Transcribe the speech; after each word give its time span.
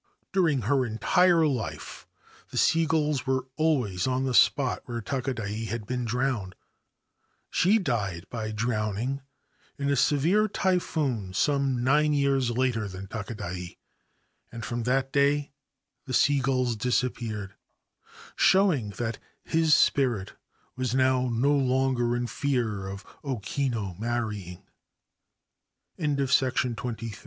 During 0.33 0.61
her 0.61 0.83
entire 0.83 1.45
life 1.45 2.07
the 2.49 2.57
sea 2.57 2.87
gulls 2.87 3.27
were 3.27 3.45
always 3.55 4.07
on 4.07 4.25
the 4.25 4.33
spot 4.33 4.81
where 4.85 4.99
Takadai 4.99 5.65
had 5.67 5.85
been 5.85 6.05
drowned. 6.05 6.55
She 7.51 7.77
died 7.77 8.25
by 8.31 8.51
drowning 8.51 9.21
in 9.77 9.91
a 9.91 9.95
severe 9.95 10.47
typhoon 10.47 11.35
some 11.35 11.83
nine 11.83 12.13
years 12.13 12.49
later 12.49 12.87
than 12.87 13.05
Takadai; 13.09 13.77
and 14.51 14.65
from 14.65 14.81
that 14.85 15.13
day 15.13 15.51
the 16.05 16.15
sea 16.15 16.39
gulls 16.39 16.75
dis 16.75 17.03
appeared, 17.03 17.53
showing 18.35 18.89
that 18.97 19.19
his 19.43 19.75
spirit 19.75 20.33
was 20.75 20.95
now 20.95 21.29
no 21.31 21.53
longer 21.55 22.15
in 22.15 22.25
fear 22.25 22.87
of 22.87 23.05
O 23.23 23.37
Kinu 23.37 23.93